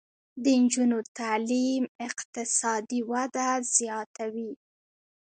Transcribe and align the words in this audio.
د 0.43 0.45
نجونو 0.61 0.97
تعلیم 1.19 1.83
اقتصادي 2.07 2.99
وده 3.11 3.49
زیاتوي. 3.75 4.51